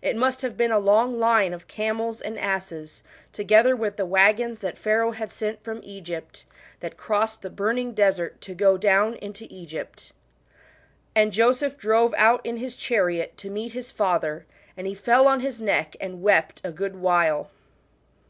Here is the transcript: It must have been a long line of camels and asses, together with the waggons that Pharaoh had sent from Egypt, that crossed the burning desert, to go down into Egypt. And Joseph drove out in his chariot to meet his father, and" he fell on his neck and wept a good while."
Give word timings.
It 0.00 0.16
must 0.16 0.40
have 0.40 0.56
been 0.56 0.70
a 0.72 0.78
long 0.78 1.18
line 1.18 1.52
of 1.52 1.68
camels 1.68 2.22
and 2.22 2.38
asses, 2.38 3.02
together 3.34 3.76
with 3.76 3.98
the 3.98 4.06
waggons 4.06 4.60
that 4.60 4.78
Pharaoh 4.78 5.10
had 5.10 5.30
sent 5.30 5.62
from 5.62 5.82
Egypt, 5.84 6.46
that 6.80 6.96
crossed 6.96 7.42
the 7.42 7.50
burning 7.50 7.92
desert, 7.92 8.40
to 8.40 8.54
go 8.54 8.78
down 8.78 9.16
into 9.16 9.46
Egypt. 9.50 10.12
And 11.14 11.30
Joseph 11.30 11.76
drove 11.76 12.14
out 12.16 12.40
in 12.42 12.56
his 12.56 12.74
chariot 12.74 13.36
to 13.36 13.50
meet 13.50 13.72
his 13.72 13.90
father, 13.90 14.46
and" 14.78 14.86
he 14.86 14.94
fell 14.94 15.28
on 15.28 15.40
his 15.40 15.60
neck 15.60 15.94
and 16.00 16.22
wept 16.22 16.62
a 16.64 16.70
good 16.72 16.96
while." 16.96 17.50